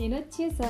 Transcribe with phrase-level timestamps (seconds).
[0.00, 0.68] నేను వచ్చేసా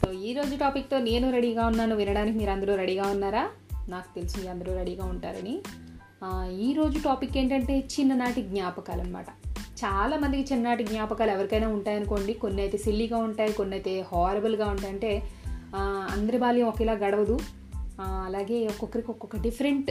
[0.00, 3.42] సో ఈ రోజు టాపిక్తో నేను రెడీగా ఉన్నాను వినడానికి మీరు అందరూ రెడీగా ఉన్నారా?
[3.88, 5.54] నాకు తెలిసి అందరూ రెడీగా ఉంటారని.
[6.66, 9.26] ఈరోజు టాపిక్ ఏంటంటే చిన్ననాటి జ్ఞాపకాలు అనమాట
[9.82, 12.32] చాలా మందికి చిన్ననాటి జ్ఞాపకాలు ఎవరికైనా ఉంటాయనుకోండి.
[12.32, 14.92] కొన్ని అయితే సిల్లీగా ఉంటాయి కొన్ని అయితే హారబుల్గా ఉంటాయి.
[14.94, 15.12] అంటే
[16.16, 17.38] అందరి బాల్యం ఒకేలా గడవదు.
[18.26, 19.90] అలాగే ఒక్కొక్కరికి ఒక్కొక్క డిఫరెంట్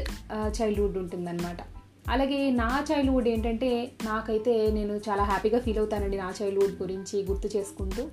[0.57, 1.61] చైల్డ్హుడ్ ఉంటుందన్నమాట.
[2.09, 3.69] అలాగే నా చైల్డ్హుడ్ ఏంటంటే
[4.03, 8.03] నాకైతే నేను చాలా హ్యాపీగా ఫీల్ అవుతానండి నా చైల్డ్హుడ్ గురించి గుర్తు చేసుకుంటూ.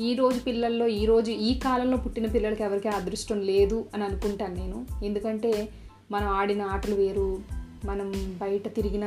[0.00, 4.86] ఈ రోజు పిల్లల్లో ఈ రోజు ఈ కాలంలో పుట్టిన పిల్లలకి ఎవరికి అదృష్టం లేదు అని అనుకుంటాను నేను.
[5.04, 5.68] ఎందుకంటే
[6.10, 7.38] మనం ఆడిన ఆటలు వేరు
[7.84, 9.04] మనం బయట తిరిగిన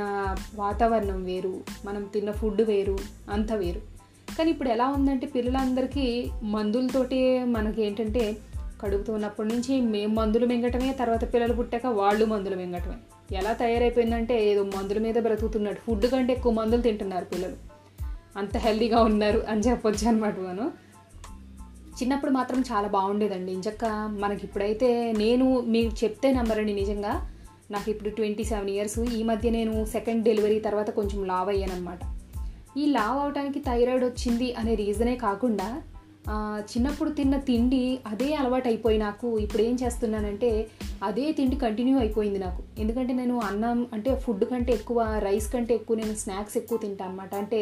[0.56, 2.98] వాతావరణం వేరు మనం తిన్న ఫుడ్ వేరు
[3.30, 3.80] అంత వేరు.
[4.38, 8.38] కానీ ఇప్పుడు ఎలా ఉందంటే పిల్లలందరికీ మందులతోటి మనకి ఏంటంటే
[8.82, 12.96] కడుపుతో ఉన్నప్పటి నుంచి మేము మందులు మింగటమే తర్వాత పిల్లలు పుట్టాక వాళ్ళు మందులు మింగటమే.
[13.38, 15.76] ఎలా తయారైపోయిందంటే ఏదో మందుల మీద బ్రతుకుతున్నాడు.
[15.76, 17.71] ఫుడ్ కంటే ఎక్కువ మందులు తింటున్నారు పిల్లలు.
[18.38, 20.72] అంత హెల్దీగా ఉన్నారు అని చెప్పొచ్చు అనమాట మనం.
[22.02, 23.52] చిన్నప్పుడు మాత్రం చాలా బాగుండేదండి.
[23.52, 23.86] ఇంచక్క
[24.20, 27.14] మనకి ఇప్పుడైతే నేను మీకు చెప్తే నమ్మరండి నిజంగా.
[27.72, 29.00] నాకు ఇప్పుడు ట్వంటీ సెవెన్ ఇయర్స్.
[29.00, 32.00] ఈ మధ్య నేను సెకండ్ డెలివరీ తర్వాత కొంచెం లావ్ అయ్యానమాట
[32.78, 35.70] ఈ లావ్ అవడానికి థైరాయిడ్ వచ్చింది అనే రీజనే కాకుండా
[36.72, 39.28] చిన్నప్పుడు తిన్న తిండి అదే అలవాటు అయిపోయి నాకు.
[39.40, 40.50] ఇప్పుడు ఏం చేస్తున్నానంటే
[41.04, 42.62] అదే తిండి కంటిన్యూ అయిపోయింది నాకు.
[42.80, 47.34] ఎందుకంటే నేను అన్నం అంటే ఫుడ్ కంటే ఎక్కువ రైస్ కంటే ఎక్కువ నేను స్నాక్స్ ఎక్కువ తింటాను అనమాట
[47.36, 47.60] అంటే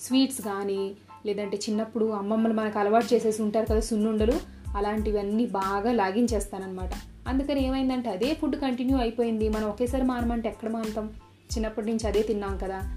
[0.00, 0.96] స్వీట్స్ కానీ
[1.26, 4.32] లేదంటే చిన్నప్పుడు అమ్మమ్మలు మనకు అలవాటు చేసేసి ఉంటారు కదా సున్నుండలు
[4.76, 6.90] అలాంటివన్నీ బాగా లాగించేస్తానమాట
[7.28, 9.48] అందుకని ఏమైందంటే అదే ఫుడ్ కంటిన్యూ అయిపోయింది.
[9.48, 11.06] మనం ఒకేసారి మానమంటే ఎక్కడ మానతాం?
[11.48, 12.96] చిన్నప్పటి నుంచి అదే తిన్నాం కదా.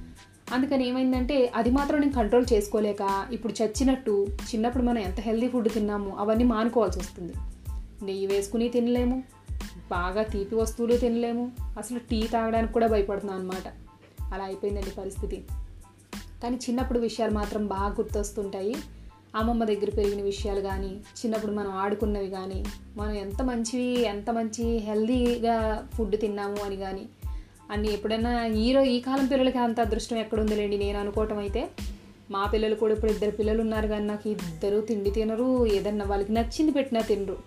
[0.54, 6.16] అందుకని ఏమైందంటే అది మాత్రం నేను కంట్రోల్ చేసుకోలేక ఇప్పుడు చచ్చినట్టు చిన్నప్పుడు మనం ఎంత హెల్దీ ఫుడ్ తిన్నామో
[6.16, 7.34] అవన్నీ మానుకోవాల్సి వస్తుంది.
[8.04, 9.24] నెయ్యి వేసుకుని తినలేము.
[9.90, 11.52] బాగా తీపి వస్తువులు తినలేము.
[11.78, 13.74] అసలు టీ తాగడానికి కూడా భయపడుతున్నాం అనమాట
[14.34, 15.44] అలా అయిపోయిందండి పరిస్థితి.
[16.44, 18.76] కానీ చిన్నప్పుడు విషయాలు మాత్రం బాగా గుర్తొస్తుంటాయి.
[19.36, 22.64] అమ్మమ్మ దగ్గర పెరిగిన విషయాలు కానీ చిన్నప్పుడు మనం ఆడుకున్నవి కానీ
[22.98, 27.10] మనం ఎంత మంచివి ఎంత మంచి హెల్దీగా ఫుడ్ తిన్నాము అని కానీ
[27.72, 31.70] అన్ని ఎప్పుడైనా ఈరో ఈ కాలం పిల్లలకి అంత అదృష్టం ఎక్కడుందిలేండి నేను అనుకోవటం అయితే
[32.32, 36.72] మా పిల్లలు కూడా ఇప్పుడు ఇద్దరు పిల్లలు ఉన్నారు కానీ నాకు ఇద్దరు తిండి తినరు ఏదన్నా వాళ్ళకి నచ్చింది
[36.72, 37.38] పెట్టినా తినరు.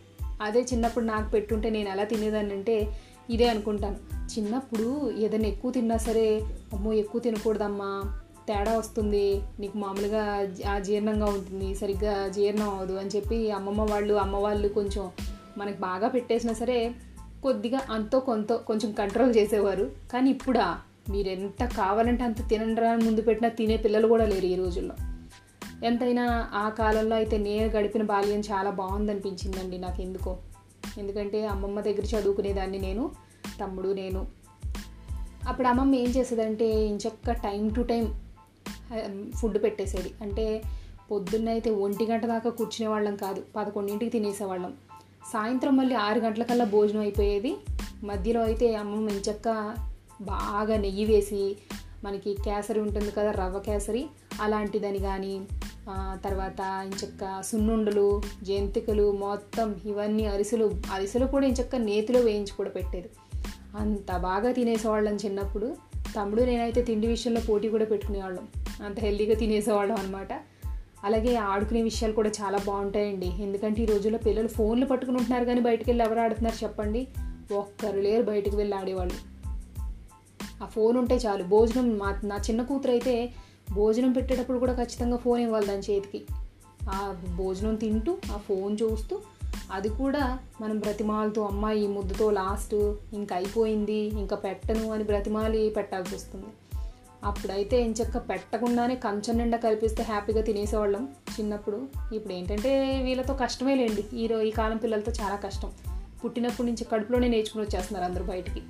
[0.42, 2.88] అదే చిన్నప్పుడు నాకు పెట్టుంటే నేను ఎలా తినేదాన్ని అంటే
[3.30, 3.96] ఇదే అనుకుంటాను.
[4.38, 6.40] చిన్నప్పుడు ఏదైనా ఎక్కువ తిన్నా సరే
[6.72, 9.42] అమ్మో ఎక్కువ తినకూడదమ్మా తేడా వస్తుంది.
[9.60, 11.74] నీకు మామూలుగా ఆ జీర్ణంగా ఉంటుంది.
[11.74, 15.10] సరిగ్గా జీర్ణం అవ్వదు అని చెప్పి అమ్మమ్మ వాళ్ళు అమ్మ వాళ్ళు కొంచెం
[15.58, 16.94] మనకి బాగా పెట్టేసినా సరే
[17.42, 19.90] కొద్దిగా అంతో కొంత కొంచెం కంట్రోల్ చేసేవారు.
[20.12, 20.78] కానీ ఇప్పుడా
[21.10, 24.94] మీరు ఎంత కావాలంటే అంత తినండిరా అని ముందు పెట్టినా తినే పిల్లలు కూడా లేరు ఈ రోజుల్లో.
[25.84, 30.36] ఎంతైనా ఆ కాలంలో అయితే నేను గడిపిన బాల్యం చాలా బాగుందనిపించిందండి నాకు ఎందుకో
[30.98, 33.10] ఎందుకంటే అమ్మమ్మ దగ్గర చదువుకునేదాన్ని నేను
[33.60, 34.26] తమ్ముడు నేను.
[35.48, 38.23] అప్పుడు అమ్మమ్మ ఏం చేసేదంటే ఇంచక్క టైం టు టైం
[39.36, 40.10] ఫుడ్ పెట్టేసేది.
[40.22, 40.62] అంటే
[41.10, 44.72] పొద్దున్న అయితే ఒంటి గంట దాకా కూర్చునే వాళ్ళం కాదు పదకొండింటికి తినేసేవాళ్ళం.
[45.32, 47.56] సాయంత్రం మళ్ళీ ఆరు గంటలకల్లా భోజనం అయిపోయేది.
[48.04, 49.48] మధ్యలో అయితే అమ్మ మంచక్క
[50.20, 51.56] బాగా నెయ్యి వేసి
[52.04, 54.06] మనకి కేసరి ఉంటుంది కదా రవ్వ కేసరి
[54.42, 55.40] అలాంటిదని కానీ
[56.24, 63.10] తర్వాత ఇంచక్క సున్నుండలు జంతికలు మొత్తం ఇవన్నీ అరిసెలు అరిసెలు కూడా ఇంచక్క నేతిలో వేయించి కూడా పెట్టేది.
[63.76, 65.76] అంత బాగా తినేసేవాళ్ళం చిన్నప్పుడు.
[66.16, 68.48] తమ్ముడు నేనైతే తిండి విషయంలో పోటీ కూడా పెట్టుకునేవాళ్ళం.
[68.82, 70.32] అంత హెల్తీగా తినేసేవాళ్ళం అనమాట
[71.04, 73.26] అలాగే ఆడుకునే విషయాలు కూడా చాలా బాగుంటాయండి.
[73.26, 77.08] ఎందుకంటే ఈ రోజుల్లో పిల్లలు ఫోన్లు పట్టుకుని ఉంటున్నారు కానీ బయటకు వెళ్ళి ఎవరు ఆడుతున్నారు చెప్పండి?
[77.54, 79.34] ఒక్కరు లేరు బయటకు వెళ్ళి ఆడేవాళ్ళు.
[80.62, 81.44] ఆ ఫోన్ ఉంటే చాలు.
[81.44, 83.32] భోజనం మా నా చిన్న కూతురు అయితే
[83.72, 86.24] భోజనం పెట్టేటప్పుడు కూడా ఖచ్చితంగా ఫోన్ ఇవ్వాలి దాని చేతికి.
[86.90, 89.20] ఆ భోజనం తింటూ ఆ ఫోన్ చూస్తూ
[89.72, 92.74] అది కూడా మనం బ్రతిమాలతో అమ్మాయి ఈ ముద్దుతో లాస్ట్
[93.12, 96.46] ఇంకా అయిపోయింది ఇంకా పెట్టను అని బ్రతిమాలి పెట్టాల్సి వస్తుంది.
[97.24, 101.08] అప్పుడైతే ఎంచక్క పెట్టకుండానే కంచెం నిండా కల్పిస్తే హ్యాపీగా తినేసేవాళ్ళం
[101.40, 101.88] చిన్నప్పుడు.
[102.14, 104.04] ఇప్పుడు ఏంటంటే వీళ్ళతో కష్టమే లేండి.
[104.16, 105.70] ఈ రో ఈ కాలం పిల్లలతో చాలా కష్టం.
[106.24, 108.62] పుట్టినప్పటి నుంచి కడుపులోనే నేర్చుకుని వచ్చేస్తున్నారు అందరూ బయటికి.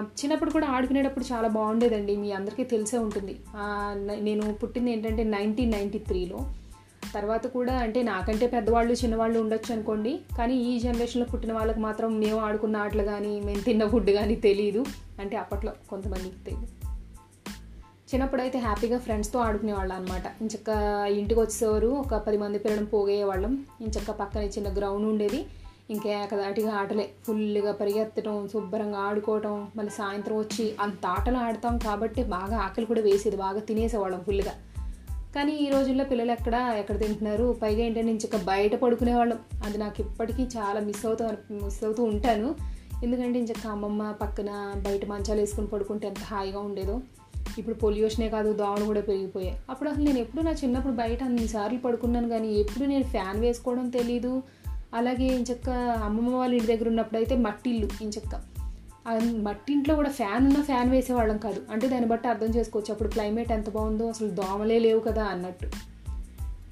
[0.00, 2.16] చిన్నప్పుడు కూడా ఆడుకునేటప్పుడు చాలా బాగుండేదండి.
[2.16, 3.36] మీ అందరికీ తెలిసే ఉంటుంది.
[4.20, 6.38] నేను పుట్టింది ఏంటంటే నైన్టీన్ నైంటీ త్రీలో.
[7.14, 10.20] తర్వాత కూడా అంటే నాకంటే పెద్దవాళ్ళు చిన్నవాళ్ళు ఉండొచ్చు అనుకోండి.
[10.38, 14.84] కానీ ఈ జనరేషన్లో పుట్టిన వాళ్ళకి మాత్రం మేము ఆడుకున్న ఆటలు కానీ మేము తిన్న ఫుడ్ కానీ తెలియదు
[15.20, 16.83] అంటే అప్పట్లో కొంతమందికి తెలియదు
[18.14, 20.68] చిన్నప్పుడు అయితే హ్యాపీగా ఫ్రెండ్స్తో ఆడుకునేవాళ్ళం అనమాట ఇంచక్క
[21.06, 25.46] ఇంటికి వచ్చేవారు ఒక పది మంది పిల్లలను పోగేయవాళ్ళం ఇంచక్క పక్కన చిన్న గ్రౌండ్ ఉండేది.
[25.90, 27.10] ఇంకా ఏకదాటిగా ఆటలే.
[27.24, 33.36] ఫుల్గా పరిగెత్తడం శుభ్రంగా ఆడుకోవటం మళ్ళీ సాయంత్రం వచ్చి అంత ఆటలు ఆడతాం కాబట్టి బాగా ఆకలి కూడా వేసేది
[33.36, 34.52] బాగా తినేసేవాళ్ళం ఫుల్గా
[35.34, 37.56] కానీ ఈ రోజుల్లో పిల్లలు ఎక్కడ ఎక్కడ తింటున్నారు?
[37.62, 39.38] పైగా ఏంటంటే నేను బయట పడుకునేవాళ్ళం.
[39.64, 42.54] అది నాకు ఇప్పటికీ చాలా మిస్ అవుతూ మిస్ అవుతూ ఉంటాను.
[43.02, 47.00] ఎందుకంటే ఇంచక్క అమ్మమ్మ పక్కన బయట మంచాలు వేసుకుని పడుకుంటే ఎంత హాయిగా ఉండేదో.
[47.58, 49.58] ఇప్పుడు పొల్యూషనే కాదు దోమలు కూడా పెరిగిపోయాయి.
[49.70, 54.42] అప్పుడు అసలు నేను ఎప్పుడు నా చిన్నప్పుడు బయట అన్నిసార్లు పడుకున్నాను కానీ ఎప్పుడు నేను ఫ్యాన్ వేసుకోవడం తెలీదు.
[54.94, 55.70] అలాగే ఇంచక్క
[56.04, 57.70] అమ్మమ్మ వాళ్ళ ఇంటి దగ్గర ఉన్నప్పుడు అయితే మట్టి
[58.02, 58.54] ఇంచక్క
[59.06, 61.62] మట్టింట్లో మట్టి ఇంట్లో కూడా ఫ్యాన్ ఉన్న ఫ్యాన్ వేసేవాళ్ళం కాదు.
[61.70, 62.92] అంటే దాన్ని బట్టి అర్థం చేసుకోవచ్చు.
[62.92, 65.68] అప్పుడు క్లైమేట్ ఎంత బాగుందో అసలు దోమలే లేవు కదా అన్నట్టు.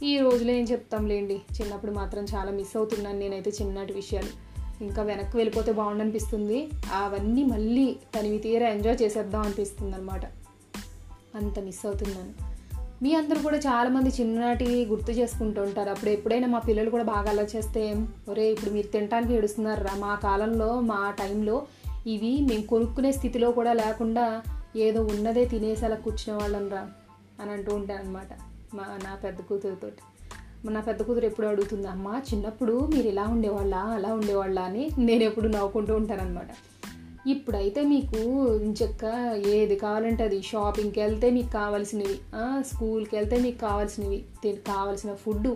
[0.04, 1.34] ఈ రోజులో ఏం చెప్తాంలేండి.
[1.34, 4.52] చిన్నప్పుడు మాత్రం చాలా మిస్ అవుతున్నాను నేనైతే చిన్నటి విషయాలు.
[4.84, 6.68] ఇంకా వెనక్కి వెళ్ళిపోతే బాగుండనిపిస్తుంది.
[6.92, 10.41] అవన్నీ మళ్ళీ తనివి తీరా ఎంజాయ్ చేసేద్దాం అనిపిస్తుంది అనమాట
[11.42, 12.52] అంత మిస్ అవుతున్నాను.
[13.02, 15.90] మీ అందరూ కూడా చాలామంది చిన్ననాటి గుర్తు చేసుకుంటూ ఉంటారు.
[15.90, 19.96] అప్పుడు ఎప్పుడైనా మా పిల్లలు కూడా బాగా అలా చేస్తే ఒరే ఇప్పుడు మీరు తినడానికి ఏడుస్తున్నారా?
[19.98, 21.66] మా కాలంలో మా టైంలో
[22.06, 24.42] ఇవి మేము కొనుక్కునే స్థితిలో కూడా లేకుండా
[24.76, 26.90] ఏదో ఉన్నదే తినేసి అలా కూర్చునే వాళ్ళంరా
[27.42, 28.28] అని అంటూ ఉంటాను అనమాట
[28.74, 30.02] మా నా పెద్ద కూతురుతోటి
[30.70, 33.74] నా పెద్ద కూతురు ఎప్పుడు అడుగుతుంది అమ్మ చిన్నప్పుడు మీరు ఇలా ఉండేవాళ్ళ?
[33.74, 34.60] అలా ఉండేవాళ్ళ?
[34.60, 36.48] అని నేను ఎప్పుడు నవ్వుకుంటూ ఉంటాను అనమాట
[37.28, 38.16] ఇప్పుడైతే మీకు
[38.56, 39.04] ఇంచక్క
[39.46, 42.18] ఏది కావాలంటే అది షాపింగ్కి వెళ్తే మీకు కావాల్సినవి.
[42.64, 44.24] స్కూల్కి వెళ్తే మీకు కావాల్సినవి.
[44.52, 45.48] కావాల్సిన ఫుడ్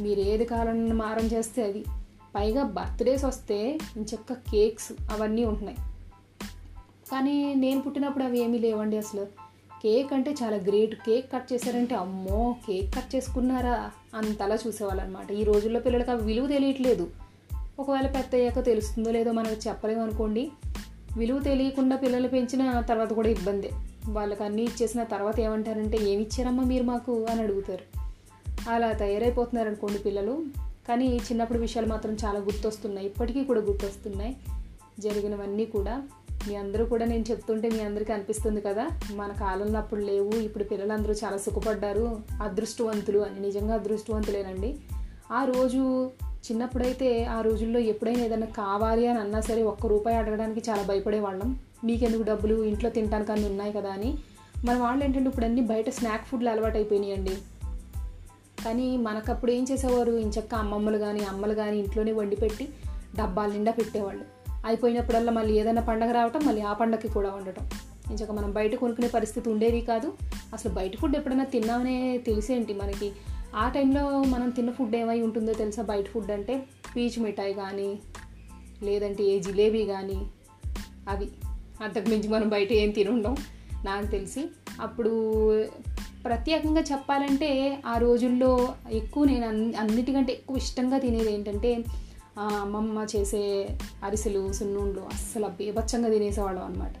[0.00, 1.84] మీరు ఏది కావాలన్నా మారం చేస్తే అది.
[2.34, 5.78] పైగా బర్త్డేస్ వస్తే ఇంచక్క కేక్స్ అవన్నీ ఉంటున్నాయి.
[7.12, 9.24] కానీ నేను పుట్టినప్పుడు అవి ఏమీ లేవండి అసలు.
[9.82, 10.94] కేక్ అంటే చాలా గ్రేట్.
[10.94, 12.56] కేక్ కట్ చేశారంటే అమ్మో!
[12.68, 13.90] కేక్ కట్ చేసుకున్నారా?
[14.14, 17.10] అంతలా చూసేవాళ్ళు అనమాట ఈ రోజుల్లో పిల్లలకి అవి విలువ తెలియట్లేదు.
[17.78, 20.50] ఒకవేళ పెద్ద అయ్యాక తెలుస్తుందో లేదో మనకు చెప్పలేము అనుకోండి
[21.16, 23.70] విలువ తెలియకుండా పిల్లలు పెంచిన తర్వాత కూడా ఇబ్బందే.
[24.08, 27.26] వాళ్ళకి అన్నీ ఇచ్చేసిన తర్వాత ఏమంటారంటే ఏమి ఇచ్చారమ్మా మీరు మాకు?
[27.30, 27.98] అని అడుగుతారు.
[28.70, 30.44] అలా తయారైపోతున్నారు అనుకోండి పిల్లలు.
[30.88, 33.06] కానీ చిన్నప్పుడు విషయాలు మాత్రం చాలా గుర్తొస్తున్నాయి.
[33.06, 34.36] ఇప్పటికీ కూడా గుర్తొస్తున్నాయి.
[35.00, 36.02] జరిగినవన్నీ కూడా.
[36.48, 38.88] మీ అందరూ కూడా నేను చెప్తుంటే మీ అందరికీ అనిపిస్తుంది కదా.
[39.14, 40.32] మన కాలంలో అప్పుడు లేవు.
[40.36, 42.20] ఇప్పుడు పిల్లలందరూ చాలా సుఖపడ్డారు.
[42.42, 43.40] అదృష్టవంతులు అని.
[43.40, 44.76] నిజంగా అదృష్టవంతులేనండి.
[45.32, 46.10] ఆ రోజు
[46.44, 51.58] చిన్నప్పుడైతే ఆ రోజుల్లో ఎప్పుడైనా ఏదైనా కావాలి అని అన్నా సరే ఒక్క రూపాయి అడగడానికి చాలా భయపడేవాళ్ళం.
[51.84, 52.64] మీకెందుకు డబ్బులు?
[52.64, 54.18] ఇంట్లో తినడానికి అన్నీ ఉన్నాయి కదా అని.
[54.64, 57.30] మన వాళ్ళు ఏంటంటే ఇప్పుడు అన్నీ బయట స్నాక్ ఫుడ్లు అలవాటు అయిపోయినాయండి
[58.64, 60.12] కానీ మనకప్పుడు ఏం చేసేవారు?
[60.12, 62.68] ఇంచక్క అమ్మమ్మలు కానీ అమ్మలు కానీ ఇంట్లోనే వండి పెట్టి
[63.18, 64.24] డబ్బాల నిండా పెట్టేవాళ్ళు.
[64.66, 67.70] అయిపోయినప్పుడల్లా మళ్ళీ ఏదైనా పండగ రావటం మళ్ళీ ఆ పండగకి కూడా ఉండటం
[68.10, 70.12] ఇంచక మనం బయట కొనుక్కునే పరిస్థితి ఉండేది కాదు.
[70.52, 73.12] అసలు బయట ఫుడ్ ఎప్పుడైనా తిన్నామనే తెలిసేంటి మనకి?
[73.54, 75.82] ఆ టైంలో మనం తిన్న ఫుడ్ ఏమై ఉంటుందో తెలుసా?
[75.82, 76.66] బయట ఫుడ్ అంటే
[76.96, 77.98] పీచ్ మిఠాయి కానీ
[78.82, 80.26] లేదంటే ఏ జిలేబీ కానీ
[81.08, 81.28] అవి.
[81.82, 83.36] అంతకుమించి మనం బయట ఏం తినుండం
[83.84, 84.44] నాకు తెలిసి.
[84.80, 85.10] అప్పుడు
[86.24, 91.84] ప్రత్యేకంగా చెప్పాలంటే ఆ రోజుల్లో ఎక్కువ నేను అన్ని అన్నిటికంటే ఎక్కువ ఇష్టంగా తినేది ఏంటంటే
[92.38, 93.68] అమ్మమ్మ చేసే
[94.04, 96.94] అరిసెలు సున్నుండ్లు అస్సలు బీభత్సంగా తినేసేవాళ్ళం అనమాట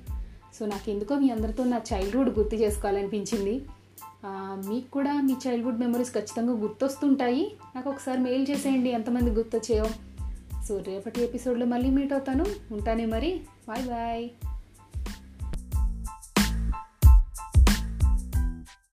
[0.58, 3.62] సో నాకు ఎందుకో మీ అందరితో నా చైల్డ్హుడ్ గుర్తు చేసుకోవాలనిపించింది.
[4.66, 7.56] మీకు కూడా మీ చైల్డ్హుడ్ మెమరీస్ ఖచ్చితంగా గుర్తొస్తుంటాయి.
[7.74, 9.86] నాకు ఒకసారి మెయిల్ చేసేయండి ఎంతమంది గుర్తొచ్చేయో.
[10.68, 12.44] సో రేపటి ఎపిసోడ్లో మళ్ళీ మీట్ అవుతాను.
[12.72, 13.40] ఉంటానే మరి.
[13.68, 14.28] Bye bye